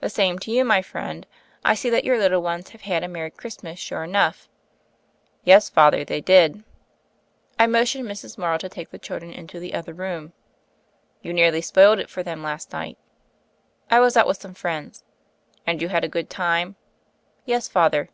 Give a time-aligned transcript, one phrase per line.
[0.00, 1.26] "The same to you, my friend.
[1.64, 3.02] I see that your little ones have had!
[3.02, 4.46] a merry Christmas, sure enough."
[5.44, 6.62] "Yes, Father, they did."
[7.58, 8.36] I motioned Mrs.
[8.36, 10.34] Morrow to take the children into the other room.
[11.22, 12.98] "You nearly spoiled it for them last night."
[13.90, 15.04] "I was out with some friends."
[15.66, 16.76] "And you had a good time?"
[17.46, 18.10] "Yes, Father."